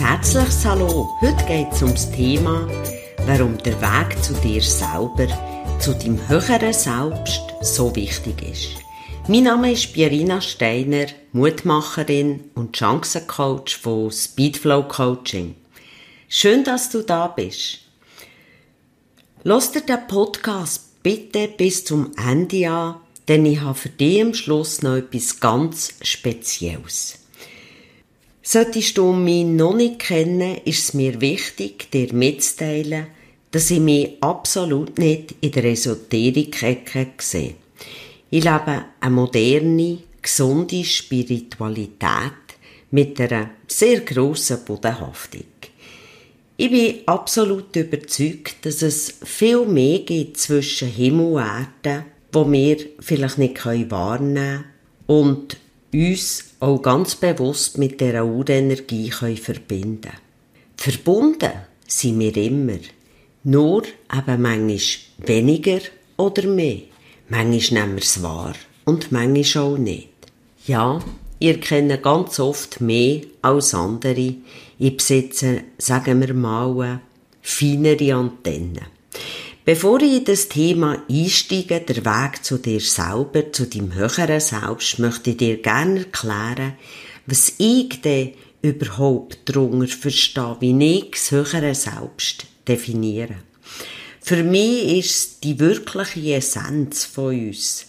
herzliches 0.00 0.64
Hallo. 0.64 1.10
Heute 1.20 1.44
geht 1.46 1.72
es 1.72 1.82
ums 1.82 2.10
Thema, 2.10 2.66
warum 3.26 3.58
der 3.58 3.80
Weg 3.80 4.22
zu 4.22 4.32
dir 4.34 4.62
selber, 4.62 5.26
zu 5.78 5.92
deinem 5.94 6.28
höheren 6.28 6.72
Selbst 6.72 7.40
so 7.60 7.94
wichtig 7.94 8.42
ist. 8.42 8.82
Mein 9.28 9.44
Name 9.44 9.72
ist 9.72 9.92
Pierina 9.92 10.40
Steiner, 10.40 11.06
Mutmacherin 11.32 12.50
und 12.54 12.76
Chancencoach 12.76 13.76
von 13.80 14.10
Speedflow 14.10 14.84
Coaching. 14.84 15.54
Schön, 16.28 16.64
dass 16.64 16.90
du 16.90 17.02
da 17.02 17.28
bist. 17.28 17.80
Lass 19.42 19.72
dir 19.72 19.82
den 19.82 20.06
Podcast 20.06 21.02
bitte 21.02 21.48
bis 21.48 21.84
zum 21.84 22.12
Ende 22.16 22.70
an, 22.70 22.96
denn 23.28 23.44
ich 23.44 23.60
habe 23.60 23.74
für 23.78 23.88
dich 23.90 24.22
am 24.22 24.32
Schluss 24.34 24.82
noch 24.82 24.96
etwas 24.96 25.40
ganz 25.40 25.94
Spezielles. 26.02 27.21
Solltest 28.44 28.98
du 28.98 29.12
mich 29.12 29.44
noch 29.44 29.74
nicht 29.74 30.00
kennen, 30.00 30.56
ist 30.64 30.82
es 30.82 30.94
mir 30.94 31.20
wichtig, 31.20 31.92
dir 31.92 32.12
mitzuteilen, 32.12 33.06
dass 33.52 33.70
ich 33.70 33.78
mich 33.78 34.16
absolut 34.20 34.98
nicht 34.98 35.36
in 35.40 35.52
der 35.52 35.64
Esoterik-Ecke 35.66 37.06
sehe. 37.18 37.54
Ich 38.30 38.42
lebe 38.42 38.84
eine 38.98 39.14
moderne, 39.14 39.98
gesunde 40.20 40.82
Spiritualität 40.82 42.32
mit 42.90 43.20
einer 43.20 43.50
sehr 43.68 44.00
grossen 44.00 44.64
Bodenhaftung. 44.64 45.44
Ich 46.56 46.70
bin 46.70 46.96
absolut 47.06 47.76
überzeugt, 47.76 48.66
dass 48.66 48.82
es 48.82 49.18
viel 49.22 49.66
mehr 49.66 50.00
gibt 50.00 50.38
zwischen 50.38 50.88
Himmel 50.88 51.34
und 51.34 51.42
Erde, 51.84 52.06
wo 52.32 52.50
wir 52.50 52.76
vielleicht 52.98 53.38
nicht 53.38 53.64
wahrnehmen 53.64 54.34
können 54.34 54.64
und 55.06 55.56
uns 55.92 56.44
auch 56.60 56.80
ganz 56.80 57.14
bewusst 57.16 57.78
mit 57.78 58.00
der 58.00 58.24
Urenergie 58.24 59.10
verbinden 59.10 60.00
können. 60.02 60.16
Verbunden 60.76 61.52
sind 61.86 62.18
wir 62.18 62.36
immer. 62.36 62.78
Nur 63.44 63.82
eben 63.84 64.42
manchmal 64.42 64.78
weniger 65.26 65.80
oder 66.16 66.46
mehr. 66.48 66.82
Manchmal 67.28 67.82
nehmen 67.82 67.96
wir 67.96 68.02
es 68.02 68.22
wahr 68.22 68.54
und 68.84 69.12
manchmal 69.12 69.64
auch 69.64 69.78
nicht. 69.78 70.08
Ja, 70.66 71.00
ihr 71.38 71.60
kennt 71.60 72.02
ganz 72.02 72.38
oft 72.40 72.80
mehr 72.80 73.22
als 73.42 73.74
andere. 73.74 74.34
Ich 74.78 74.96
besitze, 74.96 75.62
sagen 75.78 76.20
wir 76.20 76.34
mal, 76.34 77.00
feinere 77.42 78.14
Antennen. 78.14 78.86
Bevor 79.64 80.02
ich 80.02 80.14
in 80.14 80.24
das 80.24 80.48
Thema 80.48 81.00
einsteige, 81.08 81.78
der 81.78 82.04
Weg 82.04 82.44
zu 82.44 82.58
dir 82.58 82.80
selber, 82.80 83.52
zu 83.52 83.66
deinem 83.66 83.94
höheren 83.94 84.40
Selbst, 84.40 84.98
möchte 84.98 85.30
ich 85.30 85.36
dir 85.36 85.62
gerne 85.62 86.00
erklären, 86.00 86.72
was 87.26 87.52
ich 87.58 88.00
denn 88.00 88.32
überhaupt 88.60 89.38
darunter 89.44 89.86
verstehe, 89.86 90.56
wie 90.58 90.96
ich 90.96 91.10
das 91.12 91.30
höhere 91.30 91.76
Selbst 91.76 92.46
definiere. 92.66 93.36
Für 94.20 94.42
mich 94.42 94.98
ist 94.98 95.10
es 95.10 95.40
die 95.40 95.60
wirkliche 95.60 96.34
Essenz 96.34 97.04
von 97.04 97.46
uns. 97.46 97.86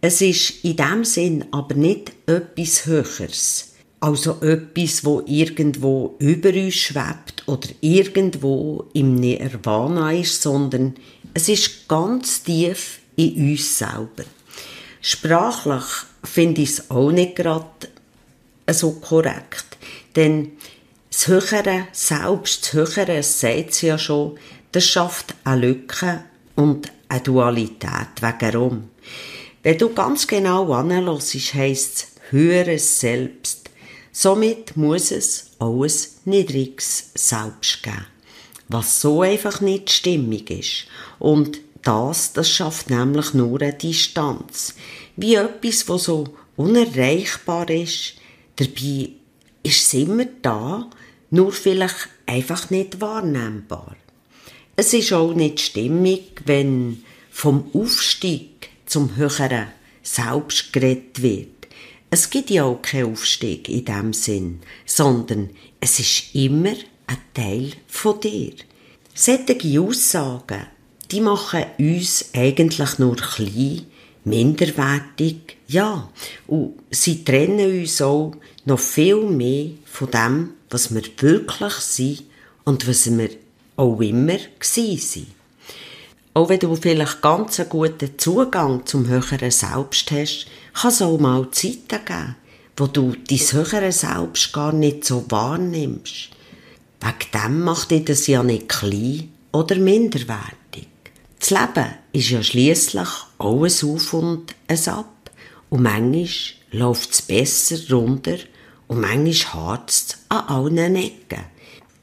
Es 0.00 0.20
ist 0.20 0.64
in 0.64 0.76
dem 0.76 1.04
Sinn 1.04 1.44
aber 1.52 1.76
nicht 1.76 2.10
etwas 2.26 2.84
Höheres. 2.84 3.75
Also 4.06 4.40
etwas, 4.40 5.04
wo 5.04 5.24
irgendwo 5.26 6.14
über 6.20 6.50
uns 6.50 6.76
schwebt 6.76 7.42
oder 7.46 7.68
irgendwo 7.80 8.84
im 8.92 9.16
Nirvana 9.16 10.12
ist, 10.12 10.42
sondern 10.42 10.94
es 11.34 11.48
ist 11.48 11.88
ganz 11.88 12.44
tief 12.44 13.00
in 13.16 13.50
uns 13.50 13.78
selber. 13.78 14.22
Sprachlich 15.00 15.82
finde 16.22 16.62
ich 16.62 16.68
es 16.68 16.88
auch 16.88 17.10
nicht 17.10 17.34
gerade 17.34 17.88
so 18.70 18.92
korrekt, 18.92 19.76
denn 20.14 20.52
das 21.10 21.26
höhere 21.26 21.88
Selbst, 21.90 22.62
das 22.62 22.72
höhere 22.74 23.24
sagt 23.24 23.70
es 23.70 23.80
ja 23.80 23.98
schon, 23.98 24.38
das 24.70 24.84
schafft 24.84 25.34
eine 25.42 25.62
Lücke 25.62 26.22
und 26.54 26.92
eine 27.08 27.22
Dualität. 27.22 28.20
Warum? 28.20 28.90
Wenn 29.64 29.78
du 29.78 29.92
ganz 29.92 30.28
genau 30.28 30.72
anhörst, 30.72 31.34
heisst 31.54 31.96
es 31.96 32.30
höheres 32.30 33.00
Selbst. 33.00 33.65
Somit 34.18 34.78
muss 34.78 35.10
es 35.10 35.50
auch 35.58 35.82
ein 35.82 35.92
niedriges 36.24 37.10
Selbst 37.14 37.82
geben. 37.82 38.06
Was 38.66 39.02
so 39.02 39.20
einfach 39.20 39.60
nicht 39.60 39.90
stimmig 39.90 40.50
ist. 40.50 40.86
Und 41.18 41.60
das, 41.82 42.32
das 42.32 42.48
schafft 42.48 42.88
nämlich 42.88 43.34
nur 43.34 43.60
eine 43.60 43.74
Distanz. 43.74 44.74
Wie 45.16 45.34
etwas, 45.34 45.86
was 45.90 46.04
so 46.04 46.28
unerreichbar 46.56 47.68
ist. 47.68 48.14
Dabei 48.56 49.10
ist 49.62 49.82
es 49.82 49.92
immer 49.92 50.24
da, 50.40 50.88
nur 51.30 51.52
vielleicht 51.52 52.08
einfach 52.24 52.70
nicht 52.70 53.02
wahrnehmbar. 53.02 53.96
Es 54.76 54.94
ist 54.94 55.12
auch 55.12 55.34
nicht 55.34 55.60
stimmig, 55.60 56.40
wenn 56.46 57.04
vom 57.30 57.70
Aufstieg 57.74 58.70
zum 58.86 59.14
höheren 59.16 59.66
Selbst 60.02 60.72
geredet 60.72 61.20
wird. 61.20 61.55
Es 62.08 62.30
gibt 62.30 62.50
ja 62.50 62.64
auch 62.64 62.80
keinen 62.82 63.12
Aufstieg 63.12 63.68
in 63.68 63.84
dem 63.84 64.12
Sinn, 64.12 64.60
sondern 64.84 65.50
es 65.80 65.98
ist 65.98 66.34
immer 66.34 66.74
ein 67.06 67.18
Teil 67.34 67.72
von 67.88 68.20
dir. 68.20 68.52
Solche 69.12 69.80
Aussagen, 69.80 70.66
die 71.10 71.20
machen 71.20 71.64
uns 71.78 72.30
eigentlich 72.32 72.98
nur 72.98 73.16
klein, 73.16 73.86
minderwertig, 74.24 75.56
ja, 75.68 76.10
und 76.46 76.74
sie 76.90 77.24
trennen 77.24 77.80
uns 77.80 78.00
auch 78.02 78.32
noch 78.64 78.78
viel 78.78 79.22
mehr 79.22 79.70
von 79.84 80.10
dem, 80.10 80.50
was 80.70 80.94
wir 80.94 81.02
wirklich 81.20 81.74
sind 81.74 82.22
und 82.64 82.86
was 82.86 83.10
wir 83.16 83.30
auch 83.76 84.00
immer 84.00 84.38
sind. 84.60 85.35
Auch 86.36 86.50
wenn 86.50 86.58
du 86.58 86.76
vielleicht 86.76 87.22
ganz 87.22 87.58
einen 87.60 87.70
guten 87.70 88.18
Zugang 88.18 88.84
zum 88.84 89.08
höheren 89.08 89.50
Selbst 89.50 90.10
hast, 90.10 90.46
kann 90.74 90.90
es 90.90 91.00
auch 91.00 91.18
mal 91.18 91.50
Zeiten 91.50 92.04
geben, 92.04 92.36
wo 92.76 92.86
du 92.86 93.14
dein 93.26 93.38
höhere 93.38 93.90
Selbst 93.90 94.52
gar 94.52 94.70
nicht 94.74 95.06
so 95.06 95.24
wahrnimmst. 95.30 96.28
Wegen 97.00 97.30
dem 97.32 97.60
macht 97.62 97.90
dir 97.90 98.04
das 98.04 98.26
ja 98.26 98.42
nicht 98.42 98.68
klein 98.68 99.32
oder 99.50 99.76
minderwertig. 99.76 100.88
Das 101.38 101.48
Leben 101.48 101.94
ist 102.12 102.28
ja 102.28 102.42
schliesslich 102.42 103.08
auch 103.38 103.64
ein 103.64 103.88
Auf 103.88 104.12
und 104.12 104.54
ein 104.68 104.88
Ab. 104.88 105.30
Und 105.70 105.84
manchmal 105.84 106.28
läuft 106.70 107.12
es 107.12 107.22
besser 107.22 107.78
runter 107.90 108.36
und 108.88 109.00
manchmal 109.00 109.54
hart 109.54 109.88
es 109.88 110.18
an 110.28 110.48
allen 110.48 110.96
Ecken. 110.96 111.55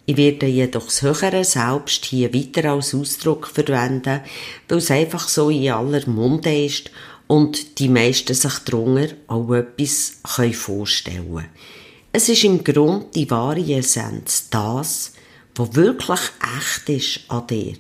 Ich 0.06 0.18
werde 0.18 0.48
jedoch 0.48 0.86
das 0.86 1.02
höhere 1.02 1.46
Selbst 1.46 2.04
hier 2.06 2.34
weiter 2.34 2.72
als 2.74 2.94
Ausdruck 2.94 3.48
verwenden, 3.48 4.20
weil 4.68 4.78
es 4.78 4.92
einfach 4.92 5.30
so 5.30 5.50
in 5.50 5.72
aller 5.72 6.08
Munde 6.10 6.66
ist 6.66 6.92
und 7.28 7.80
die 7.80 7.88
meisten 7.88 8.34
sich 8.34 8.60
darunter 8.60 9.16
auch 9.28 9.54
etwas 9.54 10.18
vorstellen 10.54 11.34
können. 11.34 11.50
Es 12.12 12.28
ist 12.28 12.44
im 12.44 12.64
Grund 12.64 13.16
die 13.16 13.32
wahre 13.32 13.62
Essenz, 13.62 14.50
das, 14.50 15.14
was 15.56 15.74
wirklich 15.76 16.20
echt 16.60 16.90
ist 16.90 17.20
an 17.30 17.48
dir. 17.48 17.78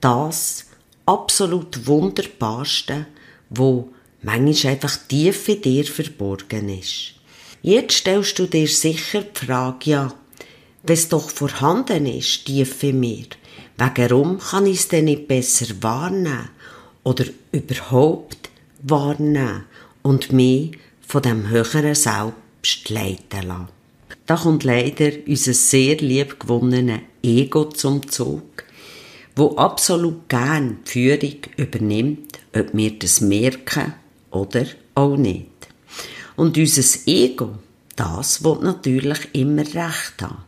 Das 0.00 0.66
absolut 1.06 1.86
Wunderbarste, 1.86 3.06
wo 3.50 3.90
manchmal 4.22 4.74
einfach 4.74 4.96
tief 5.08 5.48
in 5.48 5.60
dir 5.60 5.84
verborgen 5.84 6.68
ist. 6.68 7.14
Jetzt 7.62 7.98
stellst 7.98 8.38
du 8.38 8.46
dir 8.46 8.68
sicher 8.68 9.22
die 9.22 9.46
Frage, 9.46 9.90
ja, 9.90 10.14
es 10.92 11.08
doch 11.08 11.30
vorhanden 11.30 12.06
ist, 12.06 12.44
tief 12.44 12.82
in 12.82 13.00
mir, 13.00 13.26
warum 13.78 14.38
kann 14.38 14.66
ich 14.66 14.80
es 14.80 14.88
denn 14.88 15.06
nicht 15.06 15.28
besser 15.28 15.66
wahrnehmen 15.80 16.50
oder 17.02 17.24
überhaupt 17.52 18.50
wahrnehmen 18.82 19.64
und 20.02 20.32
mich 20.32 20.78
von 21.06 21.22
dem 21.22 21.48
höheren 21.48 21.94
Selbst 21.94 22.90
leiten 22.90 23.48
lassen? 23.48 23.68
Da 24.26 24.36
kommt 24.36 24.64
leider 24.64 25.10
unser 25.26 25.52
sehr 25.52 25.96
lieb 25.96 26.40
gewonnene 26.40 27.02
Ego 27.22 27.64
zum 27.64 28.08
Zug, 28.08 28.64
wo 29.36 29.56
absolut 29.56 30.28
gern 30.28 30.78
die 30.86 30.90
Führung 30.90 31.36
übernimmt, 31.56 32.38
ob 32.54 32.72
wir 32.72 32.98
das 32.98 33.20
merken 33.20 33.94
oder 34.30 34.66
auch 34.94 35.16
nicht. 35.16 35.48
Und 36.36 36.56
unser 36.56 37.00
Ego, 37.06 37.58
das 37.96 38.42
wird 38.42 38.62
natürlich 38.62 39.28
immer 39.32 39.62
recht 39.62 40.22
haben. 40.22 40.44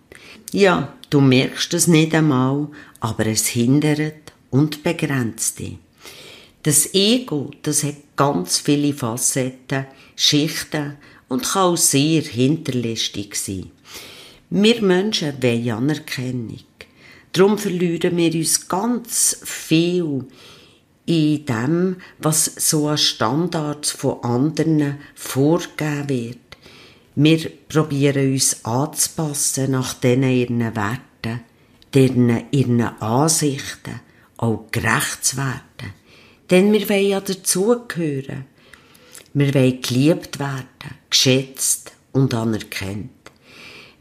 Ja, 0.56 0.94
du 1.10 1.20
merkst 1.20 1.74
es 1.74 1.86
nicht 1.86 2.14
einmal, 2.14 2.68
aber 3.00 3.26
es 3.26 3.46
hindert 3.46 4.32
und 4.48 4.82
begrenzt 4.82 5.58
dich. 5.58 5.76
Das 6.62 6.94
Ego, 6.94 7.50
das 7.60 7.84
hat 7.84 7.96
ganz 8.16 8.60
viele 8.60 8.94
Facetten, 8.94 9.84
Schichten 10.16 10.96
und 11.28 11.42
kann 11.42 11.62
auch 11.62 11.76
sehr 11.76 12.22
hinterlistig 12.22 13.34
sein. 13.34 13.70
Wir 14.48 14.80
Menschen 14.80 15.42
wollen 15.42 15.70
Anerkennung. 15.70 16.60
Darum 17.32 17.58
verlieren 17.58 18.16
wir 18.16 18.34
uns 18.34 18.66
ganz 18.66 19.38
viel 19.44 20.24
in 21.04 21.44
dem, 21.44 21.96
was 22.18 22.46
so 22.46 22.88
an 22.88 22.96
Standards 22.96 23.90
von 23.90 24.24
anderen 24.24 25.00
vorgegeben 25.14 26.08
wird. 26.08 26.45
Wir 27.18 27.50
probieren 27.68 28.34
uns 28.34 28.62
anzupassen 28.66 29.70
nach 29.70 29.94
denen 29.94 30.30
ihren 30.30 30.76
Werten, 30.76 31.40
deren 31.94 32.44
ihren 32.50 32.82
Ansichten, 32.82 34.00
auch 34.36 34.66
gerecht 34.70 35.24
zu 35.24 35.38
werden. 35.38 35.94
Denn 36.50 36.74
wir 36.74 36.86
wollen 36.90 37.08
ja 37.08 37.20
dazugehören. 37.22 38.44
Wir 39.32 39.54
wollen 39.54 39.80
geliebt 39.80 40.38
werden, 40.38 40.66
geschätzt 41.08 41.92
und 42.12 42.34
anerkannt. 42.34 43.10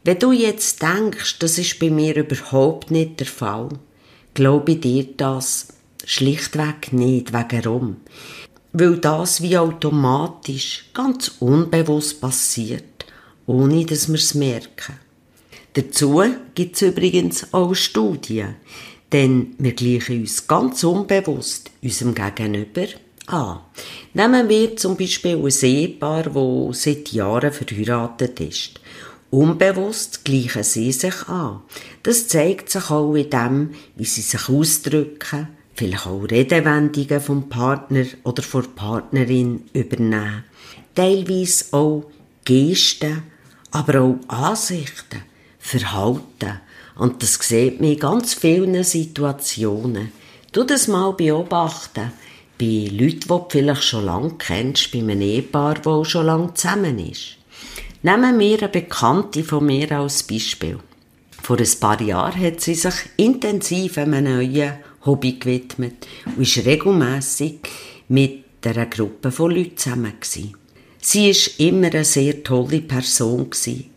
Wenn 0.04 0.18
du 0.18 0.32
jetzt 0.32 0.82
denkst, 0.82 1.38
das 1.38 1.56
ist 1.56 1.78
bei 1.78 1.88
mir 1.88 2.16
überhaupt 2.16 2.90
nicht 2.90 3.18
der 3.20 3.26
Fall, 3.26 3.70
glaube 4.34 4.76
dir 4.76 5.08
das 5.16 5.68
schlichtweg 6.04 6.92
nicht. 6.92 7.32
Warum? 7.32 7.96
Weil 8.74 8.98
das 8.98 9.40
wie 9.40 9.56
automatisch, 9.56 10.90
ganz 10.92 11.36
unbewusst 11.40 12.20
passiert, 12.20 12.95
ohne 13.46 13.84
dass 13.84 14.08
wir 14.08 14.16
es 14.16 14.34
merken. 14.34 14.94
Dazu 15.74 16.22
gibt 16.54 16.76
es 16.76 16.82
übrigens 16.82 17.52
auch 17.52 17.74
Studien, 17.74 18.56
denn 19.12 19.54
wir 19.58 19.72
gleichen 19.72 20.20
uns 20.20 20.46
ganz 20.46 20.82
unbewusst 20.84 21.70
unserem 21.82 22.14
Gegenüber 22.14 22.86
an. 23.26 23.60
Nehmen 24.14 24.48
wir 24.48 24.76
zum 24.76 24.96
Beispiel 24.96 25.36
ein 25.36 25.50
Ehepaar, 25.62 26.24
das 26.24 26.82
seit 26.82 27.12
Jahren 27.12 27.52
verheiratet 27.52 28.40
ist. 28.40 28.80
Unbewusst 29.30 30.24
gleichen 30.24 30.62
sie 30.62 30.92
sich 30.92 31.28
an. 31.28 31.60
Das 32.02 32.28
zeigt 32.28 32.70
sich 32.70 32.90
auch 32.90 33.14
in 33.14 33.28
dem, 33.28 33.70
wie 33.96 34.04
sie 34.04 34.22
sich 34.22 34.48
ausdrücken, 34.48 35.48
vielleicht 35.74 36.06
auch 36.06 36.22
Redewendungen 36.22 37.20
vom 37.20 37.48
Partner 37.48 38.06
oder 38.22 38.42
von 38.42 38.62
der 38.62 38.70
Partnerin 38.70 39.64
übernehmen. 39.74 40.44
Teilweise 40.94 41.66
auch 41.72 42.04
Gesten, 42.44 43.24
aber 43.76 44.00
auch 44.00 44.16
Ansichten, 44.28 45.22
Verhalten. 45.58 46.60
Und 46.96 47.22
das 47.22 47.34
sieht 47.34 47.80
man 47.80 47.90
in 47.90 47.98
ganz 47.98 48.32
vielen 48.32 48.82
Situationen. 48.82 50.12
Du 50.52 50.64
das 50.64 50.88
mal 50.88 51.12
beobachten. 51.12 52.12
Bei 52.58 52.88
Leuten, 52.90 53.20
die 53.20 53.28
du 53.28 53.46
vielleicht 53.50 53.82
schon 53.82 54.06
lange 54.06 54.34
kennst, 54.38 54.90
bei 54.92 55.00
einem 55.00 55.20
Ehepaar, 55.20 55.74
das 55.74 55.86
auch 55.86 56.04
schon 56.04 56.24
lange 56.24 56.54
zusammen 56.54 56.98
ist. 56.98 57.36
Nehmen 58.02 58.38
wir 58.38 58.58
eine 58.58 58.68
Bekannte 58.70 59.44
von 59.44 59.66
mir 59.66 59.92
als 59.92 60.22
Beispiel. 60.22 60.78
Vor 61.42 61.58
ein 61.58 61.80
paar 61.80 62.00
Jahren 62.00 62.40
hat 62.40 62.62
sie 62.62 62.74
sich 62.74 62.94
intensiv 63.18 63.98
einem 63.98 64.24
neuen 64.24 64.72
Hobby 65.04 65.32
gewidmet 65.32 66.06
und 66.24 66.42
ist 66.42 66.64
regelmässig 66.64 67.60
mit 68.08 68.44
einer 68.64 68.86
Gruppe 68.86 69.30
von 69.30 69.50
Leuten 69.50 69.76
zusammen. 69.76 70.14
Gewesen. 70.18 70.54
Sie 71.08 71.30
war 71.30 71.64
immer 71.64 71.86
eine 71.86 72.04
sehr 72.04 72.42
tolle 72.42 72.80
Person, 72.80 73.48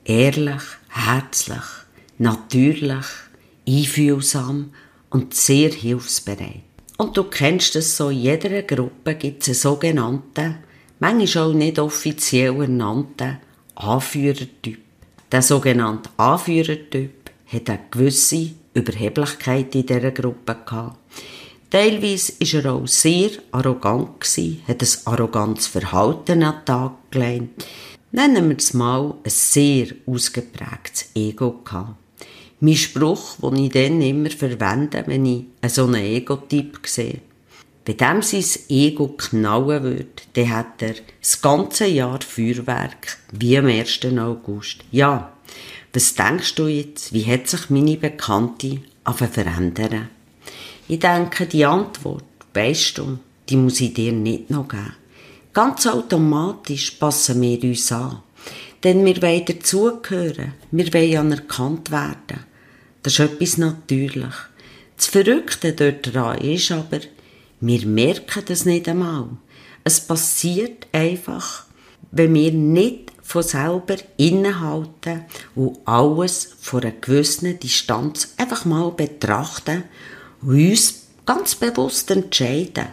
ehrlich, 0.06 0.62
herzlich, 0.90 1.66
natürlich, 2.20 3.06
einfühlsam 3.68 4.70
und 5.10 5.34
sehr 5.34 5.72
hilfsbereit. 5.72 6.62
Und 6.98 7.18
du 7.18 7.24
kennst 7.24 7.76
es 7.76 7.98
so, 7.98 8.10
in 8.10 8.20
jeder 8.20 8.62
Gruppe 8.62 9.16
gibt 9.16 9.42
es 9.42 9.48
einen 9.48 9.56
sogenannten, 9.56 10.58
manchmal 11.00 11.50
auch 11.50 11.54
nicht 11.54 11.80
offiziell 11.80 12.62
ernannten 12.62 13.40
Anführertyp. 13.74 14.78
Der 15.32 15.42
sogenannte 15.42 16.12
Anführertyp 16.18 17.32
hat 17.48 17.70
eine 17.72 17.80
gewisse 17.90 18.52
Überheblichkeit 18.76 19.74
in 19.74 19.88
dieser 19.88 20.12
Gruppe 20.12 20.58
gehabt. 20.64 21.00
Teilweise 21.70 22.34
war 22.40 22.66
er 22.66 22.74
auch 22.74 22.88
sehr 22.88 23.30
arrogant, 23.52 24.26
hat 24.68 24.82
ein 24.82 24.88
arrogantes 25.06 25.68
Verhalten 25.68 26.42
an 26.44 26.56
den 26.56 26.66
Tag 26.66 26.94
gelegt. 27.12 27.66
Nennen 28.12 28.50
wir 28.50 28.58
es 28.58 28.74
mal 28.74 29.14
ein 29.24 29.30
sehr 29.30 29.88
ausgeprägtes 30.08 31.12
Ego 31.14 31.62
gehabt. 31.64 31.96
Mein 32.60 32.76
Spruch, 32.76 33.38
den 33.38 33.66
ich 33.66 33.72
dann 33.72 34.02
immer 34.02 34.32
verwende, 34.32 35.04
wenn 35.06 35.26
ich 35.26 35.46
so 35.68 35.86
einen 35.86 36.04
Ego-Typ 36.04 36.80
sehe. 36.88 37.22
Wenn 37.86 37.98
dem 37.98 38.22
sein 38.22 38.62
Ego 38.70 39.08
knallen 39.18 39.84
würde, 39.84 40.08
dann 40.34 40.50
hat 40.50 40.82
er 40.82 40.96
das 41.22 41.42
ganze 41.42 41.88
Jahr 41.88 42.20
Feuerwerk, 42.22 43.18
wie 43.32 43.58
am 43.58 43.68
1. 43.68 44.06
August. 44.18 44.80
Ja, 44.92 45.34
was 45.94 46.14
denkst 46.14 46.56
du 46.56 46.68
jetzt, 46.68 47.14
wie 47.14 47.26
hat 47.26 47.48
sich 47.48 47.70
meine 47.70 47.98
Bekannte 47.98 48.80
verändern? 49.06 50.10
Ich 50.92 50.98
denke, 50.98 51.46
die 51.46 51.66
Antwort, 51.66 52.24
weißt 52.52 52.98
du, 52.98 53.20
die 53.48 53.58
muss 53.58 53.80
ich 53.80 53.94
dir 53.94 54.12
nicht 54.12 54.50
noch 54.50 54.68
geben. 54.68 54.96
Ganz 55.54 55.86
automatisch 55.86 56.90
passen 56.92 57.40
wir 57.44 57.64
uns 57.64 57.92
an. 57.92 58.24
Denn 58.84 59.06
wir 59.06 59.22
wollen 59.22 59.46
dazugehören. 59.46 60.54
Wir 60.72 60.92
wollen 60.92 61.18
anerkannt 61.18 61.92
werden. 61.92 62.44
Das 63.04 63.14
ist 63.14 63.20
etwas 63.20 63.58
natürlich. 63.60 64.34
Das 64.98 65.06
Verrückte 65.06 65.74
dort 65.74 66.12
dran 66.12 66.40
ist 66.40 66.72
aber, 66.72 67.02
wir 67.62 67.86
merken 67.86 68.44
das 68.48 68.66
nicht 68.66 68.90
einmal. 68.90 69.30
Es 69.84 70.02
passiert 70.02 70.88
einfach, 70.92 71.66
wenn 72.10 72.34
wir 72.34 72.52
nicht 72.52 73.12
von 73.22 73.44
selber 73.44 73.98
innehalten 74.18 75.26
und 75.54 75.78
alles 75.86 76.56
von 76.60 76.82
einer 76.82 76.94
gewissen 76.94 77.60
Distanz 77.60 78.34
einfach 78.38 78.66
mal 78.66 78.90
betrachten 78.90 79.84
und 80.42 80.50
uns 80.50 81.08
ganz 81.26 81.56
bewusst 81.56 82.12
entscheiden, 82.12 82.88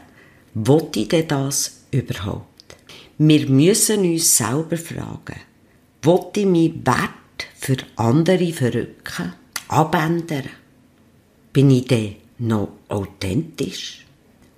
wollte 0.54 1.00
ich 1.00 1.08
denn 1.08 1.28
das 1.28 1.80
überhaupt? 1.90 2.76
Wir 3.18 3.48
müssen 3.48 4.00
uns 4.00 4.36
selber 4.36 4.76
fragen, 4.76 5.40
wollte 6.02 6.40
ich 6.40 6.46
meinen 6.46 6.86
Wert 6.86 7.46
für 7.58 7.76
andere 7.96 8.52
verrücken, 8.52 9.32
abändern? 9.68 10.48
Bin 11.52 11.70
ich 11.70 11.86
denn 11.86 12.16
noch 12.38 12.72
authentisch? 12.88 14.04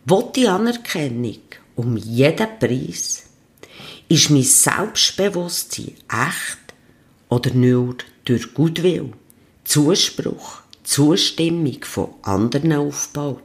Will 0.05 0.25
die 0.35 0.49
Anerkennung 0.49 1.39
um 1.77 1.97
jeden 1.97 2.49
Preis? 2.59 3.25
Ist 4.09 4.31
mein 4.31 4.43
Selbstbewusstsein 4.43 5.95
echt 6.09 6.59
oder 7.29 7.53
nur 7.53 7.97
durch 8.25 8.55
Gutwill, 8.55 9.13
Zuspruch, 9.65 10.63
Zustimmung 10.89 11.85
von 11.85 12.15
anderen 12.23 12.73
aufgebaut? 12.73 13.43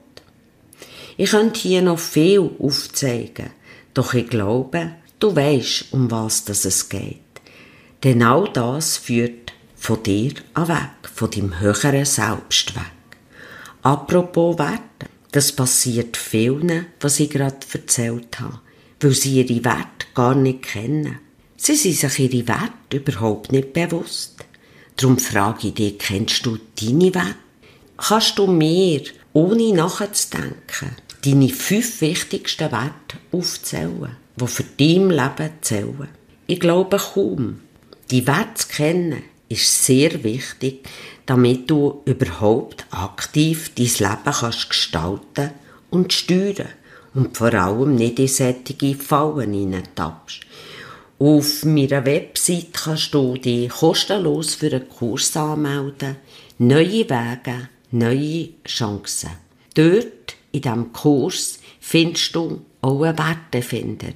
Ich 1.18 1.31
könnte 1.31 1.60
hier 1.60 1.81
noch 1.81 2.00
viel 2.00 2.50
aufzeigen, 2.57 3.50
doch 3.94 4.13
ich 4.13 4.30
glaube, 4.30 4.94
du 5.19 5.36
weißt, 5.36 5.92
um 5.92 6.10
was 6.10 6.48
es 6.48 6.88
geht. 6.88 7.19
Denn 8.01 8.24
all 8.24 8.50
das 8.54 8.95
führt 8.95 9.51
von 9.75 10.01
dir 10.04 10.31
weg, 10.56 11.10
von 11.13 11.31
deinem 11.31 11.60
höheren 11.60 12.06
Selbst 12.06 12.77
weg. 12.77 13.18
Apropos 13.82 14.58
Werte. 14.58 15.10
Das 15.34 15.51
passiert 15.51 16.15
vielen, 16.15 16.86
was 17.01 17.20
ich 17.20 17.29
gerade 17.29 17.58
erzählt 17.74 18.39
habe, 18.39 18.62
weil 19.01 19.12
sie 19.12 19.41
ihre 19.41 19.65
Werte 19.65 20.08
gar 20.15 20.34
nicht 20.34 20.62
kennen. 20.62 21.20
Sie 21.58 21.75
sind 21.75 21.98
sich 21.98 22.20
ihre 22.20 22.48
Werte 22.48 22.96
überhaupt 22.96 23.51
nicht 23.51 23.74
bewusst. 23.74 24.46
Darum 24.98 25.18
frage 25.18 25.70
ich 25.70 25.74
dich, 25.74 25.98
kennst 26.00 26.46
du 26.46 26.58
deine 26.80 27.14
Werte? 27.14 27.36
Kannst 27.98 28.38
du 28.38 28.48
mir, 28.48 29.02
ohne 29.34 29.74
nachzudenken, 29.74 30.96
deine 31.24 31.50
fünf 31.50 32.02
wichtigsten 32.02 32.72
Werte 32.72 33.18
aufzählen, 33.32 34.18
die 34.36 34.48
für 34.48 34.64
dein 34.64 35.10
Leben 35.10 35.50
zählen? 35.62 36.10
Ich 36.48 36.60
glaube 36.60 36.98
kaum. 36.98 37.62
Die 38.12 38.28
Werte 38.28 38.54
zu 38.56 38.68
kennen, 38.68 39.24
ist 39.50 39.86
sehr 39.86 40.24
wichtig, 40.24 40.88
damit 41.26 41.70
du 41.70 42.02
überhaupt 42.06 42.86
aktiv 42.92 43.72
dein 43.76 43.86
Leben 43.86 44.34
kannst 44.34 44.70
gestalten 44.70 45.52
und 45.90 46.12
steuern 46.12 46.70
und 47.14 47.38
vor 47.38 47.54
allem 47.54 47.96
nicht 47.96 48.20
in 48.20 48.28
solche 48.28 48.96
Fallen 48.96 49.54
hineintappst. 49.54 50.42
Auf 51.25 51.63
meiner 51.63 52.06
Website 52.06 52.74
kannst 52.74 53.13
du 53.13 53.38
dich 53.38 53.70
kostenlos 53.70 54.56
für 54.56 54.74
einen 54.74 54.89
Kurs 54.89 55.38
anmelden. 55.38 56.18
Neue 56.58 57.10
Wege, 57.10 57.70
neue 57.92 58.50
Chancen. 58.68 59.30
Dort, 59.74 60.36
in 60.51 60.62
diesem 60.62 60.92
Kurs, 60.92 61.60
findest 61.80 62.36
du 62.36 62.65
auch 62.82 63.03
einen 63.03 63.18
Wertefinder. 63.18 64.12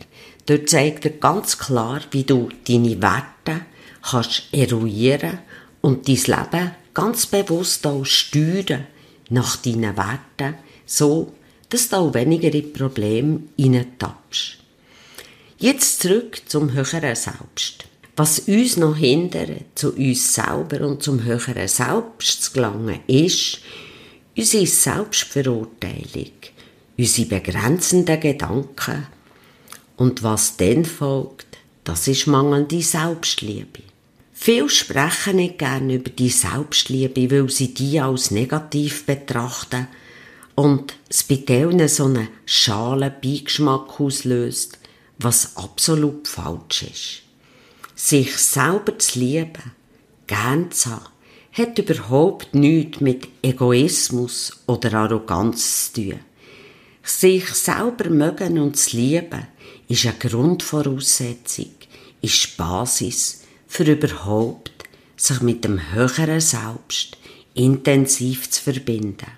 Dort 0.47 0.67
zeigt 0.67 1.05
er 1.05 1.11
ganz 1.11 1.57
klar, 1.57 2.01
wie 2.11 2.25
du 2.25 2.49
deine 2.67 3.01
Werte 3.01 3.61
kannst 4.01 4.43
eruieren 4.51 5.39
und 5.79 6.09
dein 6.09 6.15
Leben 6.15 6.71
ganz 6.93 7.25
bewusst 7.25 7.87
auch 7.87 8.03
steuern 8.03 8.85
nach 9.29 9.55
deinen 9.55 9.95
Werten, 9.95 10.55
so 10.85 11.31
dass 11.69 11.87
du 11.87 11.95
auch 11.95 12.13
weniger 12.13 12.53
in 12.53 12.73
Probleme 12.73 13.39
tappst. 13.97 14.57
Jetzt 15.59 16.01
zurück 16.01 16.39
zum 16.45 16.73
höheren 16.73 17.15
Selbst. 17.15 17.85
Was 18.15 18.37
uns 18.41 18.77
noch 18.77 18.95
hindert, 18.95 19.63
zu 19.73 19.91
uns 19.91 20.35
selber 20.35 20.85
und 20.85 21.01
zum 21.01 21.23
höheren 21.23 21.67
Selbst 21.67 22.43
zu 22.43 22.51
gelangen, 22.51 22.99
ist 23.07 23.61
unsere 24.37 24.67
Selbstverurteilung, 24.67 26.31
unsere 26.95 27.27
begrenzenden 27.27 28.19
Gedanken. 28.19 29.07
Und 29.95 30.21
was 30.21 30.57
dann 30.57 30.85
folgt, 30.85 31.57
das 31.83 32.07
ist 32.07 32.27
mangelnde 32.27 32.83
Selbstliebe. 32.83 33.81
Viele 34.33 34.69
sprechen 34.69 35.37
nicht 35.37 35.57
gerne 35.57 35.95
über 35.95 36.11
die 36.11 36.29
Selbstliebe, 36.29 37.31
weil 37.31 37.49
sie 37.49 37.73
die 37.73 37.99
als 37.99 38.29
negativ 38.29 39.07
betrachten 39.07 39.87
und 40.53 40.93
es 41.09 41.23
bei 41.23 41.37
denen 41.37 41.87
so 41.87 42.05
einen 42.05 42.27
schalen 42.45 43.11
Beigeschmack 43.23 43.99
auslöst, 43.99 44.77
was 45.19 45.55
absolut 45.55 46.27
falsch 46.27 46.83
ist. 46.83 47.21
Sich 47.95 48.37
selber 48.37 48.97
zu 48.99 49.19
lieben, 49.19 49.71
gern 50.27 50.71
zu 50.71 50.91
haben, 50.91 51.05
hat 51.53 51.79
überhaupt 51.79 52.53
nichts 52.53 53.01
mit 53.01 53.27
Egoismus 53.41 54.51
oder 54.67 54.93
Arroganz 54.93 55.91
zu 55.91 56.01
tun. 56.01 56.19
Sich 57.03 57.47
selber 57.49 58.09
mögen 58.09 58.59
und 58.59 58.77
zu 58.77 58.97
lieben, 58.97 59.47
ist 59.87 60.05
eine 60.05 60.15
Grundvoraussetzung, 60.19 61.71
ist 62.21 62.57
Basis 62.57 63.43
für 63.67 63.85
überhaupt 63.85 64.71
sich 65.15 65.41
mit 65.41 65.63
dem 65.63 65.93
höheren 65.93 66.41
Selbst 66.41 67.17
intensiv 67.55 68.49
zu 68.51 68.61
verbinden. 68.61 69.31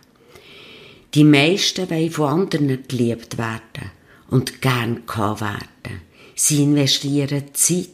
Die 1.13 1.23
meisten 1.23 1.89
wollen 1.89 2.11
von 2.11 2.29
anderen 2.29 2.87
geliebt 2.87 3.37
werden 3.37 3.91
und 4.29 4.61
gern 4.61 5.05
gehabt 5.05 5.41
werden. 5.41 6.01
Sie 6.35 6.63
investieren 6.63 7.43
Zeit, 7.53 7.89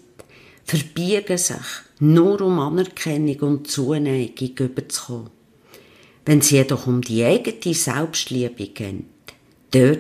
verbiegen 0.63 1.37
sich, 1.37 1.55
nur 1.99 2.41
um 2.41 2.59
Anerkennung 2.59 3.39
und 3.39 3.67
Zuneigung 3.69 4.57
überzukommen. 4.57 5.29
Wenn 6.25 6.39
es 6.39 6.49
jedoch 6.49 6.87
um 6.87 7.01
die 7.01 7.23
eigene 7.23 7.73
Selbstliebe 7.73 8.67
geht, 8.67 9.05
dort 9.71 9.99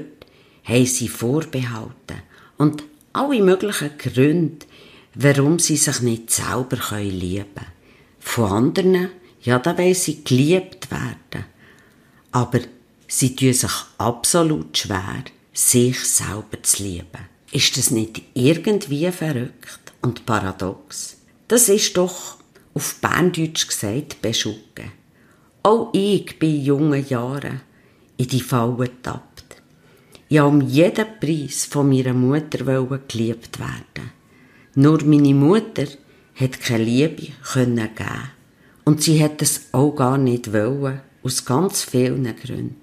haben 0.63 0.85
sie 0.85 1.07
Vorbehalte 1.07 2.15
und 2.57 2.83
alle 3.13 3.41
möglichen 3.41 3.97
Gründe, 3.97 4.65
warum 5.13 5.59
sie 5.59 5.77
sich 5.77 6.01
nicht 6.01 6.31
selber 6.31 6.77
lieben 6.99 7.45
können. 7.53 7.67
Von 8.19 8.51
anderen, 8.51 9.09
ja, 9.41 9.59
da 9.59 9.77
wollen 9.77 9.93
sie 9.93 10.23
geliebt 10.23 10.89
werden. 10.91 11.45
Aber 12.31 12.59
sie 13.07 13.35
tun 13.35 13.53
sich 13.53 13.71
absolut 13.97 14.77
schwer, 14.77 15.23
sich 15.55 15.97
selber 16.03 16.61
zu 16.61 16.83
lieben. 16.83 17.29
Ist 17.51 17.77
das 17.77 17.89
nicht 17.89 18.21
irgendwie 18.33 19.09
verrückt 19.11 19.93
und 20.01 20.25
paradox? 20.25 21.17
Das 21.47 21.69
ist 21.69 21.95
doch 21.95 22.37
auf 22.73 22.95
Berndeutsch 22.99 23.67
gesagt 23.67 24.21
beschuggen. 24.21 24.91
Auch 25.63 25.91
ich 25.93 26.37
bin 26.37 26.55
in 26.55 26.65
jungen 26.65 27.07
Jahren 27.07 27.61
in 28.17 28.27
die 28.27 28.41
Falle 28.41 28.75
getappt. 28.75 29.61
Ich 30.27 30.41
um 30.41 30.59
jeden 30.61 31.05
Preis 31.21 31.65
von 31.65 31.87
meiner 31.87 32.13
Mutter 32.13 32.65
geliebt 33.07 33.57
werden. 33.57 34.11
Nur 34.75 35.03
meine 35.05 35.33
Mutter 35.33 35.87
hat 36.35 36.59
keine 36.59 36.83
Liebe 36.83 37.27
können 37.53 37.89
geben. 37.95 38.31
Und 38.83 39.01
sie 39.01 39.23
hat 39.23 39.41
es 39.41 39.69
auch 39.71 39.91
gar 39.91 40.17
nicht 40.17 40.51
wollen, 40.51 41.01
aus 41.23 41.45
ganz 41.45 41.83
vielen 41.83 42.35
Gründen. 42.35 42.75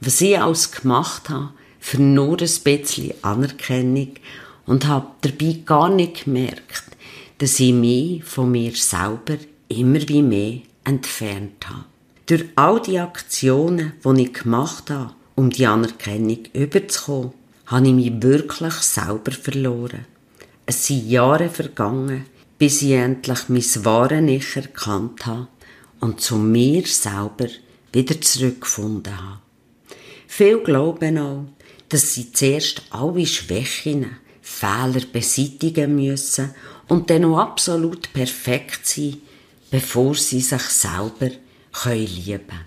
Was 0.00 0.20
ich 0.20 0.38
alles 0.38 0.72
gemacht 0.72 1.28
habe, 1.28 1.52
für 1.80 2.00
nur 2.00 2.40
ein 2.40 2.50
bisschen 2.62 3.14
Anerkennung 3.22 4.12
und 4.66 4.86
habe 4.86 5.08
dabei 5.22 5.60
gar 5.64 5.88
nicht 5.88 6.24
gemerkt, 6.24 6.84
dass 7.38 7.58
ich 7.58 7.72
mich 7.72 8.22
von 8.22 8.52
mir 8.52 8.72
selber 8.74 9.38
immer 9.68 10.06
wie 10.08 10.22
mehr 10.22 10.60
entfernt 10.84 11.68
habe. 11.68 11.84
Durch 12.26 12.44
all 12.54 12.80
die 12.80 12.98
Aktionen, 12.98 13.94
die 14.04 14.22
ich 14.22 14.32
gemacht 14.32 14.90
habe, 14.90 15.14
um 15.34 15.50
die 15.50 15.66
Anerkennung 15.66 16.38
überzukommen, 16.52 17.32
habe 17.66 17.88
ich 17.88 17.94
mich 17.94 18.22
wirklich 18.22 18.74
selber 18.74 19.32
verloren. 19.32 20.06
Es 20.66 20.86
sind 20.86 21.08
Jahre 21.08 21.48
vergangen, 21.48 22.26
bis 22.58 22.82
ich 22.82 22.92
endlich 22.92 23.48
mein 23.48 23.84
wahres 23.84 24.28
Ich 24.28 24.56
erkannt 24.56 25.24
habe 25.26 25.48
und 26.00 26.20
zu 26.20 26.36
mir 26.36 26.86
selber 26.86 27.48
wieder 27.92 28.20
zurückgefunden 28.20 29.16
habe. 29.16 29.40
Viele 30.26 30.62
glauben 30.62 31.18
auch, 31.18 31.44
dass 31.90 32.14
sie 32.14 32.32
zuerst 32.32 32.82
alle 32.90 33.26
Schwächen, 33.26 34.16
Fehler 34.40 35.02
beseitigen 35.12 35.96
müssen 35.96 36.54
und 36.88 37.10
dann 37.10 37.24
auch 37.26 37.38
absolut 37.38 38.12
perfekt 38.12 38.86
sein, 38.86 39.18
bevor 39.70 40.14
sie 40.14 40.40
sich 40.40 40.62
selber 40.62 41.30
lieben 41.84 42.46
können. 42.46 42.64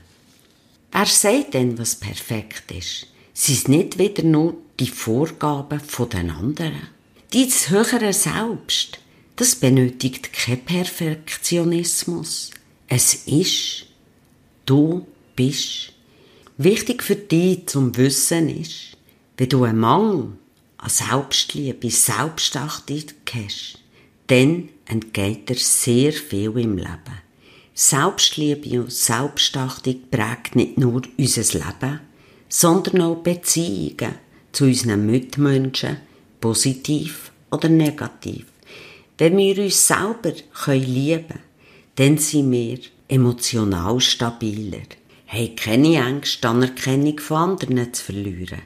Wer 0.92 1.06
sagt 1.08 1.56
denn, 1.56 1.78
was 1.78 1.96
perfekt 1.96 2.72
ist? 2.72 3.08
Sind 3.34 3.58
es 3.58 3.68
nicht 3.68 3.98
wieder 3.98 4.24
nur 4.24 4.56
die 4.80 4.88
Vorgaben 4.88 5.82
den 6.12 6.30
anderen? 6.30 6.88
Dein 7.34 7.50
höhere 7.50 8.14
Selbst, 8.14 9.00
das 9.36 9.56
benötigt 9.56 10.32
kein 10.32 10.64
Perfektionismus. 10.64 12.52
Es 12.88 13.16
ist, 13.26 13.88
du 14.68 15.08
bist. 15.36 15.94
Wichtig 16.58 17.02
für 17.02 17.16
dich 17.16 17.66
zum 17.66 17.98
Wissen 17.98 18.50
ist, 18.50 18.93
wenn 19.38 19.50
du 19.50 19.64
einen 19.64 19.80
Mangel 19.80 20.34
an 20.78 20.90
Selbstliebe, 20.90 21.90
Selbstachtung 21.90 23.04
hast, 23.34 23.80
dann 24.28 24.70
entgeht 24.86 25.50
dir 25.50 25.56
sehr 25.56 26.14
viel 26.14 26.58
im 26.58 26.78
Leben. 26.78 27.22
Selbstliebe 27.74 28.82
und 28.82 28.92
Selbstachtung 28.92 29.96
prägt 30.12 30.56
nicht 30.56 30.78
nur 30.78 31.02
unser 31.18 31.60
Leben, 31.60 32.00
sondern 32.48 33.02
auch 33.02 33.16
Beziehungen 33.16 34.16
zu 34.52 34.66
unseren 34.66 35.06
Mitmenschen, 35.08 35.98
positiv 36.40 37.32
oder 37.50 37.70
negativ. 37.70 38.46
Wenn 39.18 39.38
wir 39.38 39.58
uns 39.64 39.88
selber 39.88 40.34
lieben 40.68 41.28
können, 41.28 41.40
dann 41.96 42.18
sind 42.18 42.52
wir 42.52 42.80
emotional 43.08 44.00
stabiler, 44.00 44.82
haben 45.28 45.56
keine 45.56 45.96
Ängste, 45.96 46.50
Anerkennung 46.50 47.20
von 47.20 47.38
anderen 47.52 47.94
zu 47.94 48.04
verlieren, 48.04 48.62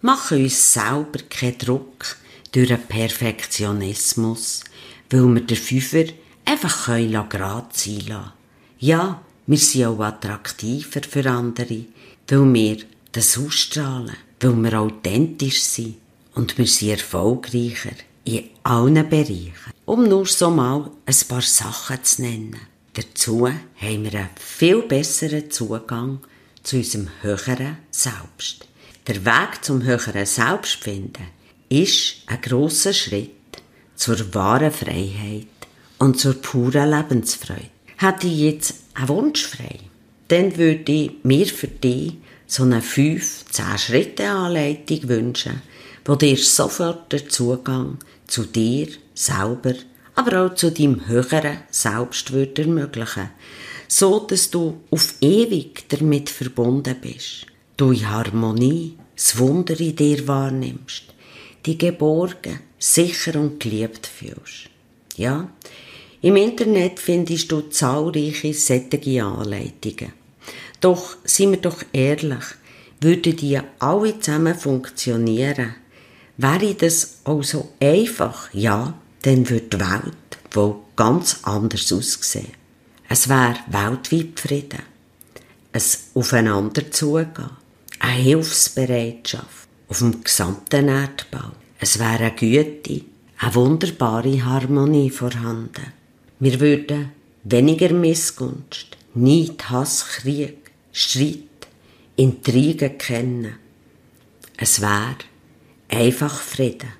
machen 0.00 0.44
uns 0.44 0.72
selber 0.72 1.18
keinen 1.28 1.58
Druck 1.58 2.16
durch 2.52 2.70
einen 2.72 2.86
Perfektionismus, 2.86 4.62
weil 5.10 5.34
wir 5.34 5.40
den 5.40 5.56
Fünfer 5.56 6.04
einfach 6.44 6.86
gerade 6.86 7.68
sein 7.72 8.00
lassen. 8.06 8.32
Ja, 8.78 9.20
wir 9.46 9.58
sind 9.58 9.86
auch 9.86 10.00
attraktiver 10.00 11.00
für 11.08 11.28
andere, 11.28 11.84
weil 12.28 12.54
wir 12.54 12.78
das 13.12 13.38
ausstrahlen, 13.38 14.16
weil 14.40 14.56
wir 14.56 14.80
authentisch 14.80 15.62
sind 15.62 15.96
und 16.34 16.56
wir 16.56 16.66
sind 16.66 16.90
erfolgreicher 16.90 17.96
in 18.24 18.44
allen 18.62 19.08
Bereichen. 19.08 19.52
Um 19.86 20.04
nur 20.04 20.26
so 20.26 20.50
mal 20.50 20.90
ein 21.06 21.16
paar 21.28 21.42
Sachen 21.42 22.04
zu 22.04 22.22
nennen. 22.22 22.60
Dazu 22.92 23.48
haben 23.48 24.04
wir 24.04 24.14
einen 24.14 24.28
viel 24.36 24.82
besseren 24.82 25.50
Zugang 25.50 26.20
zu 26.62 26.76
unserem 26.76 27.08
höheren 27.22 27.78
Selbst. 27.90 28.68
Der 29.08 29.24
Weg 29.24 29.64
zum 29.64 29.82
höheren 29.84 30.26
Selbst 30.26 30.84
finden 30.84 31.28
ist 31.70 32.16
ein 32.26 32.42
grosser 32.42 32.92
Schritt 32.92 33.30
zur 33.96 34.34
wahren 34.34 34.70
Freiheit 34.70 35.46
und 35.98 36.20
zur 36.20 36.34
puren 36.34 36.90
Lebensfreude. 36.90 37.70
Hätte 37.96 38.26
ich 38.26 38.38
jetzt 38.38 38.74
einen 38.92 39.08
Wunsch 39.08 39.46
frei, 39.46 39.78
dann 40.28 40.58
würde 40.58 40.92
ich 40.92 41.12
mir 41.22 41.46
für 41.46 41.68
dich 41.68 42.18
so 42.46 42.64
eine 42.64 42.82
5-10-Schritte-Anleitung 42.82 45.08
wünschen, 45.08 45.62
wo 46.04 46.14
dir 46.14 46.36
sofort 46.36 47.10
den 47.10 47.30
Zugang 47.30 47.96
zu 48.26 48.44
dir 48.44 48.88
selber, 49.14 49.72
aber 50.16 50.44
auch 50.44 50.54
zu 50.54 50.70
deinem 50.70 51.08
höheren 51.08 51.60
Selbst 51.70 52.34
würde 52.34 52.60
ermöglichen, 52.60 53.30
so 53.88 54.20
dass 54.20 54.50
du 54.50 54.82
auf 54.90 55.14
ewig 55.22 55.88
damit 55.88 56.28
verbunden 56.28 56.96
bist, 57.00 57.46
du 57.78 57.92
in 57.92 58.10
Harmonie 58.10 58.98
das 59.14 59.38
Wunder 59.38 59.78
in 59.80 59.96
dir 59.96 60.28
wahrnimmst, 60.28 61.04
die 61.64 61.78
geborgen, 61.78 62.60
sicher 62.78 63.40
und 63.40 63.60
geliebt 63.60 64.06
fühlst. 64.06 64.68
Ja, 65.16 65.48
im 66.20 66.36
Internet 66.36 66.98
findest 66.98 67.50
du 67.50 67.62
zahlreiche 67.62 68.52
sättige 68.52 69.24
Anleitungen. 69.24 70.12
Doch, 70.80 71.16
sind 71.24 71.52
wir 71.52 71.58
doch 71.58 71.82
ehrlich, 71.92 72.44
würden 73.00 73.36
die 73.36 73.60
alle 73.78 74.18
zusammen 74.18 74.54
funktionieren, 74.56 75.76
wäre 76.36 76.74
das 76.74 77.20
auch 77.24 77.42
so 77.42 77.72
einfach, 77.80 78.52
ja, 78.52 78.94
dann 79.22 79.48
würde 79.48 79.76
die 79.76 79.80
Welt 79.80 80.38
wohl 80.52 80.76
ganz 80.96 81.40
anders 81.42 81.92
aussehen. 81.92 82.52
Es 83.08 83.28
wäre 83.28 83.56
weltweit 83.68 84.38
Frieden, 84.38 84.82
ein 85.72 85.82
Aufeinander 86.14 86.90
zugehen, 86.90 87.50
eine 87.98 88.22
Hilfsbereitschaft 88.22 89.68
auf 89.88 89.98
dem 89.98 90.22
gesamten 90.22 90.88
Erdbau. 90.88 91.52
Es 91.80 91.98
wäre 91.98 92.18
eine 92.18 92.32
Güte, 92.32 93.02
eine 93.38 93.54
wunderbare 93.54 94.44
Harmonie 94.44 95.10
vorhanden. 95.10 95.92
Wir 96.40 96.60
würden 96.60 97.12
weniger 97.44 97.92
Missgunst, 97.92 98.96
Neid, 99.14 99.70
Hass, 99.70 100.06
Krieg, 100.06 100.70
Streit, 100.92 101.38
Intrigen 102.16 102.98
kennen. 102.98 103.54
Es 104.56 104.80
wäre 104.80 105.16
einfach 105.88 106.40
Frieden. 106.40 106.92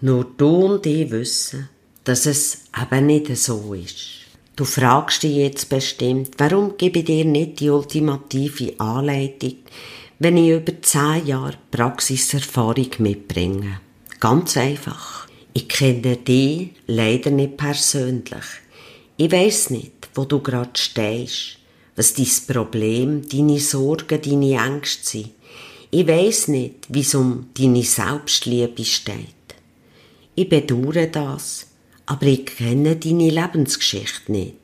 Nur 0.00 0.24
du 0.36 0.66
und 0.66 0.86
ich 0.86 1.10
wissen, 1.10 1.68
dass 2.04 2.26
es 2.26 2.64
eben 2.80 3.06
nicht 3.06 3.34
so 3.36 3.74
ist. 3.74 4.22
Du 4.56 4.64
fragst 4.64 5.22
dich 5.22 5.36
jetzt 5.36 5.68
bestimmt, 5.68 6.34
warum 6.38 6.76
gebe 6.76 6.98
ich 6.98 7.06
dir 7.06 7.24
nicht 7.24 7.60
die 7.60 7.70
ultimative 7.70 8.78
Anleitung, 8.78 9.56
wenn 10.22 10.36
ich 10.36 10.50
über 10.50 10.80
zehn 10.82 11.26
Jahre 11.26 11.58
Praxiserfahrung 11.72 12.90
mitbringe? 12.98 13.80
Ganz 14.20 14.56
einfach. 14.56 15.26
Ich 15.52 15.68
kenne 15.68 16.16
dich 16.16 16.70
leider 16.86 17.32
nicht 17.32 17.56
persönlich. 17.56 18.44
Ich 19.16 19.32
weiß 19.32 19.70
nicht, 19.70 20.10
wo 20.14 20.24
du 20.24 20.38
gerade 20.38 20.70
stehst, 20.74 21.58
was 21.96 22.14
dein 22.14 22.28
Problem, 22.46 23.28
deine 23.28 23.58
Sorgen, 23.58 24.20
deine 24.22 24.64
Ängste 24.64 25.04
sind. 25.04 25.30
Ich 25.90 26.06
weiß 26.06 26.48
nicht, 26.48 26.76
wie 26.88 27.00
es 27.00 27.16
um 27.16 27.48
deine 27.58 27.82
Selbstliebe 27.82 28.84
steht. 28.84 29.16
Ich 30.36 30.48
bedauere 30.48 31.08
das, 31.08 31.66
aber 32.06 32.26
ich 32.26 32.46
kenne 32.46 32.94
deine 32.94 33.28
Lebensgeschichte 33.28 34.30
nicht. 34.30 34.54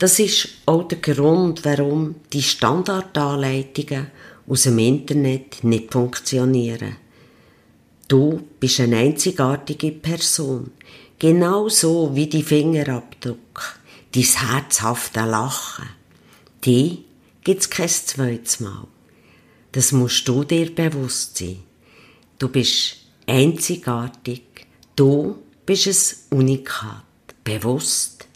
Das 0.00 0.18
ist 0.18 0.48
auch 0.66 0.86
der 0.88 0.98
Grund, 0.98 1.64
warum 1.64 2.16
die 2.32 2.42
Standardanleitungen 2.42 4.08
aus 4.48 4.62
dem 4.62 4.78
Internet 4.78 5.62
nicht 5.62 5.92
funktionieren. 5.92 6.96
Du 8.08 8.40
bist 8.58 8.80
eine 8.80 8.96
einzigartige 8.96 9.92
Person, 9.92 10.70
genauso 11.18 12.14
wie 12.14 12.26
die 12.26 12.42
Fingerabdruck, 12.42 13.78
dein 14.12 14.22
herzhafte 14.22 15.20
Lachen. 15.20 15.90
Die 16.64 17.04
gibt's 17.44 17.68
kein 17.68 17.88
zweites 17.88 18.60
Mal. 18.60 18.86
Das 19.72 19.92
musst 19.92 20.26
du 20.26 20.44
dir 20.44 20.74
bewusst 20.74 21.36
sein. 21.36 21.58
Du 22.38 22.48
bist 22.48 22.96
einzigartig. 23.26 24.42
Du 24.96 25.42
bist 25.66 26.32
ein 26.32 26.38
Unikat. 26.38 27.04
Bewusst. 27.44 28.26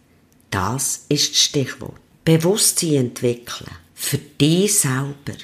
Das 0.51 1.07
ist 1.09 1.31
das 1.31 1.39
Stichwort. 1.39 2.01
Bewusstsein 2.25 2.95
entwickeln. 3.07 3.71
Für 3.95 4.19
dich 4.19 4.81
selber. 4.81 5.39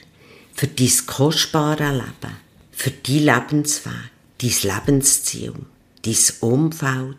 Für 0.59 0.67
dein 0.67 0.91
kostbare 1.07 1.93
Leben. 1.93 2.37
Für 2.73 2.91
dein 2.91 3.19
Lebensweg. 3.19 4.11
Dein 4.39 4.75
Lebensziel. 4.75 5.55
Dein 6.03 6.17
Umfeld. 6.41 7.17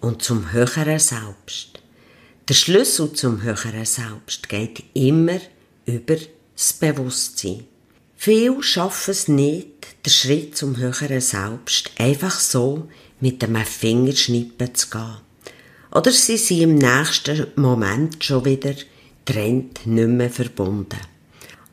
Und 0.00 0.22
zum 0.22 0.50
höheren 0.50 0.98
Selbst. 0.98 1.80
Der 2.48 2.54
Schlüssel 2.54 3.12
zum 3.12 3.42
höheren 3.42 3.84
Selbst 3.84 4.48
geht 4.48 4.82
immer 4.94 5.38
über 5.86 6.16
das 6.56 6.72
Bewusstsein. 6.72 7.64
Viele 8.16 8.60
schaffen 8.60 9.12
es 9.12 9.28
nicht, 9.28 9.86
den 10.04 10.10
Schritt 10.10 10.56
zum 10.56 10.78
höheren 10.78 11.20
Selbst 11.20 11.92
einfach 11.96 12.40
so 12.40 12.88
mit 13.20 13.44
einem 13.44 13.64
Fingerschnippen 13.64 14.74
zu 14.74 14.90
gehen. 14.90 15.18
Oder 15.92 16.10
sie 16.10 16.36
sind 16.36 16.62
im 16.62 16.74
nächsten 16.74 17.52
Moment 17.54 18.24
schon 18.24 18.44
wieder 18.44 18.74
trennt 19.24 19.86
nicht 19.86 20.08
mehr 20.08 20.30
verbunden. 20.30 20.98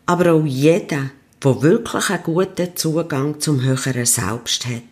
Aber 0.05 0.33
auch 0.33 0.45
jeder, 0.45 1.11
der 1.43 1.61
wirklich 1.61 2.09
einen 2.09 2.23
guten 2.23 2.75
Zugang 2.75 3.39
zum 3.39 3.61
höheren 3.61 4.05
Selbst 4.05 4.65
hat, 4.65 4.83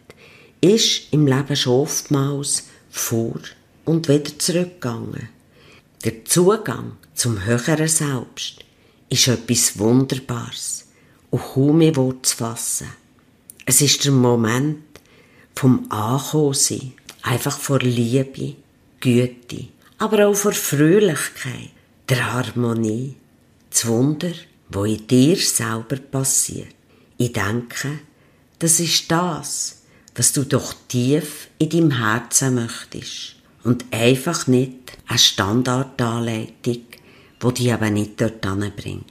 ist 0.61 1.11
im 1.11 1.27
Leben 1.27 1.55
schon 1.55 1.81
oftmals 1.81 2.63
vor 2.89 3.39
und 3.85 4.07
wieder 4.07 4.37
zurückgegangen. 4.37 5.29
Der 6.03 6.25
Zugang 6.25 6.93
zum 7.13 7.45
höheren 7.45 7.87
Selbst 7.87 8.63
ist 9.09 9.27
etwas 9.27 9.77
Wunderbares 9.77 10.87
und 11.29 11.41
kaum 11.41 11.77
mehr 11.77 11.95
Wort 11.95 12.25
zu 12.25 12.37
fassen. 12.37 12.87
Es 13.65 13.81
ist 13.81 14.03
der 14.03 14.11
Moment 14.11 14.83
vom 15.55 15.85
Ankommensein, 15.89 16.93
einfach 17.21 17.57
vor 17.57 17.79
Liebe, 17.79 18.55
Güte, 18.99 19.67
aber 19.97 20.27
auch 20.27 20.35
vor 20.35 20.53
Fröhlichkeit, 20.53 21.71
der 22.09 22.33
Harmonie, 22.33 23.15
das 23.69 23.87
Wunder, 23.87 24.31
wo 24.73 24.85
in 24.85 25.05
dir 25.07 25.37
selber 25.37 25.97
passiert. 25.97 26.75
Ich 27.17 27.33
denke, 27.33 27.99
das 28.59 28.79
ist 28.79 29.09
das, 29.11 29.83
was 30.15 30.33
du 30.33 30.43
doch 30.43 30.73
tief 30.87 31.49
in 31.59 31.69
deinem 31.69 31.91
Herzen 31.91 32.55
möchtest 32.55 33.35
und 33.63 33.85
einfach 33.91 34.47
nicht 34.47 34.93
eine 35.07 35.19
Standardanleitung, 35.19 36.83
die 37.41 37.53
dich 37.53 37.73
aber 37.73 37.89
nicht 37.89 38.19
dort 38.19 38.41
bringt. 38.75 39.05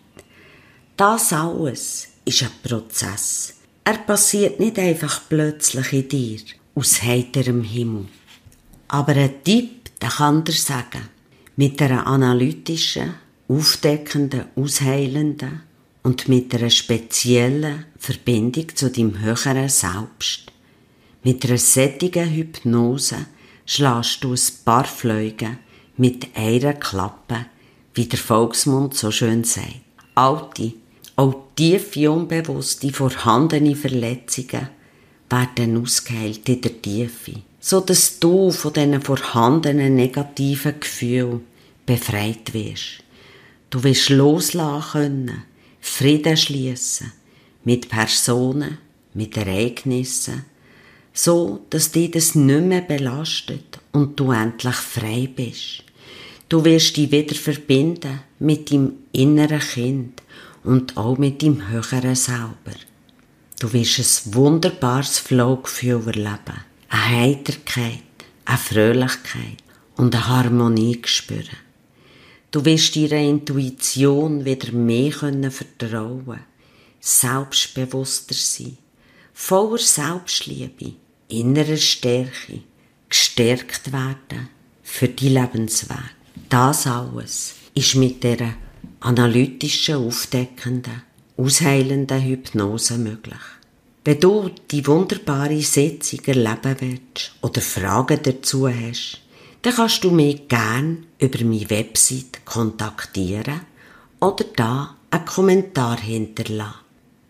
Das 0.96 1.32
alles 1.32 2.08
ist 2.24 2.42
ein 2.42 2.50
Prozess. 2.62 3.54
Er 3.84 3.98
passiert 3.98 4.60
nicht 4.60 4.78
einfach 4.78 5.22
plötzlich 5.28 5.92
in 5.92 6.08
dir, 6.08 6.40
aus 6.74 7.02
heiterem 7.02 7.62
Himmel. 7.64 8.06
Aber 8.88 9.12
ein 9.12 9.42
Tipp, 9.42 9.90
der 10.00 10.10
kann 10.10 10.44
dir 10.44 10.52
sagen, 10.52 11.08
mit 11.56 11.80
einer 11.82 12.06
analytischen, 12.06 13.14
aufdeckenden, 13.52 14.44
ausheilenden 14.56 15.62
und 16.02 16.28
mit 16.28 16.54
einer 16.54 16.70
speziellen 16.70 17.84
Verbindung 17.98 18.74
zu 18.74 18.90
deinem 18.90 19.20
höheren 19.20 19.68
Selbst. 19.68 20.52
Mit 21.22 21.44
einer 21.44 21.58
sättigen 21.58 22.30
Hypnose 22.30 23.26
schlägst 23.66 24.24
du 24.24 24.32
ein 24.32 24.64
paar 24.64 24.84
Flüge 24.84 25.58
mit 25.96 26.28
einer 26.34 26.72
Klappe, 26.74 27.46
wie 27.94 28.06
der 28.06 28.18
Volksmund 28.18 28.94
so 28.94 29.10
schön 29.10 29.44
sagt. 29.44 29.80
Alte, 30.14 30.72
auch 31.16 31.34
tiefe, 31.54 32.10
unbewusste, 32.10 32.92
vorhandene 32.92 33.76
Verletzungen 33.76 34.68
werden 35.30 35.82
ausgeheilt 35.82 36.48
in 36.48 36.60
der 36.60 36.82
Tiefe, 36.82 37.34
so 37.60 37.80
dass 37.80 38.18
du 38.18 38.50
von 38.50 38.72
diesen 38.72 39.00
vorhandenen 39.00 39.94
negativen 39.94 40.80
Gefühlen 40.80 41.42
befreit 41.86 42.52
wirst. 42.52 43.02
Du 43.72 43.82
wirst 43.84 44.10
loslassen 44.10 44.90
können, 44.92 45.44
Frieden 45.80 46.36
schließen 46.36 47.10
mit 47.64 47.88
Personen, 47.88 48.76
mit 49.14 49.34
Ereignissen, 49.38 50.44
so 51.14 51.64
dass 51.70 51.90
dich 51.90 52.10
das 52.10 52.34
nicht 52.34 52.64
mehr 52.64 52.82
belastet 52.82 53.80
und 53.92 54.20
du 54.20 54.30
endlich 54.30 54.74
frei 54.74 55.26
bist. 55.34 55.84
Du 56.50 56.62
wirst 56.66 56.98
dich 56.98 57.10
wieder 57.10 57.34
verbinden 57.34 58.20
mit 58.40 58.70
deinem 58.70 58.92
inneren 59.12 59.60
Kind 59.60 60.22
und 60.64 60.94
auch 60.98 61.16
mit 61.16 61.42
deinem 61.42 61.70
höheren 61.70 62.14
Selber. 62.14 62.76
Du 63.58 63.72
wirst 63.72 64.26
ein 64.26 64.34
wunderbares 64.34 65.18
Flowgefühl 65.18 66.08
erleben, 66.08 66.60
eine 66.90 67.20
Heiterkeit, 67.22 68.02
eine 68.44 68.58
Fröhlichkeit 68.58 69.62
und 69.96 70.14
eine 70.14 70.28
Harmonie 70.28 71.00
spüren. 71.06 71.61
Du 72.52 72.64
wirst 72.64 72.94
deiner 72.94 73.16
Intuition 73.16 74.44
wieder 74.44 74.72
mehr 74.72 75.12
vertrauen 75.12 76.24
können 76.24 76.52
selbstbewusster 77.02 78.34
sein, 78.34 78.78
voller 79.34 79.78
Selbstliebe, 79.78 80.92
innerer 81.28 81.76
Stärke, 81.76 82.60
gestärkt 83.08 83.92
werden 83.92 84.48
für 84.82 85.08
die 85.08 85.30
Lebensweg. 85.30 86.14
Das 86.48 86.86
alles 86.86 87.54
ist 87.74 87.96
mit 87.96 88.22
der 88.22 88.54
analytischen, 89.00 89.96
aufdeckenden, 89.96 91.02
ausheilenden 91.36 92.22
Hypnose 92.22 92.98
möglich. 92.98 93.40
Wenn 94.04 94.20
du 94.20 94.50
die 94.70 94.86
wunderbare 94.86 95.60
Sitzung 95.60 96.20
erleben 96.26 96.76
willst 96.78 97.32
oder 97.40 97.60
Fragen 97.60 98.20
dazu 98.22 98.68
hast, 98.68 99.20
dann 99.62 99.74
kannst 99.74 100.04
du 100.04 100.10
mich 100.10 100.48
gerne 100.48 100.98
über 101.22 101.44
meine 101.44 101.70
Website 101.70 102.44
kontaktieren 102.44 103.60
oder 104.18 104.44
da 104.56 104.96
einen 105.10 105.24
Kommentar 105.24 106.00
hinterlassen. 106.00 106.80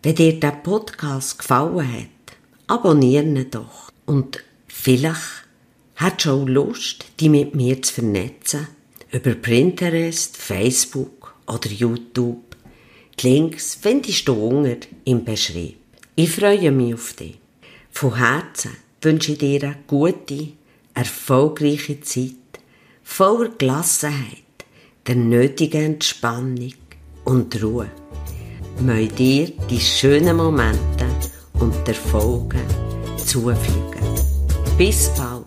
Wenn 0.01 0.15
dir 0.15 0.39
der 0.39 0.51
Podcast 0.51 1.37
gefallen 1.37 1.93
hat, 1.93 2.37
abonniere 2.67 3.23
ihn 3.23 3.51
doch. 3.51 3.91
Und 4.05 4.43
vielleicht 4.67 5.45
hast 5.95 6.25
du 6.25 6.31
auch 6.31 6.47
Lust, 6.47 7.05
dich 7.21 7.29
mit 7.29 7.53
mir 7.55 7.81
zu 7.81 7.93
vernetzen 7.93 8.67
über 9.11 9.35
Pinterest, 9.35 10.35
Facebook 10.35 11.35
oder 11.45 11.69
YouTube. 11.69 12.57
Die 13.19 13.29
Links 13.29 13.77
findest 13.79 14.27
du 14.27 14.33
unten 14.33 14.79
im 15.05 15.23
Beschrieb. 15.23 15.77
Ich 16.15 16.31
freue 16.31 16.71
mich 16.71 16.95
auf 16.95 17.13
dich. 17.13 17.37
Von 17.91 18.17
Herzen 18.17 18.75
wünsche 19.01 19.33
ich 19.33 19.37
dir 19.37 19.63
eine 19.63 19.77
gute, 19.85 20.49
erfolgreiche 20.95 22.01
Zeit, 22.01 22.33
voller 23.03 23.49
Gelassenheit, 23.57 24.37
der 25.05 25.15
nötigen 25.15 25.93
Entspannung 25.93 26.73
und 27.25 27.61
Ruhe. 27.61 27.89
Möge 28.79 29.13
dir 29.13 29.51
die 29.69 29.79
schönen 29.79 30.37
Momente 30.37 31.05
und 31.59 31.87
Erfolge 31.87 32.59
zufliegen. 33.17 34.03
Bis 34.77 35.09
bald, 35.15 35.45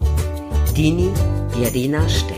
deine 0.77 1.12
Irina 1.61 2.09
Stein. 2.09 2.36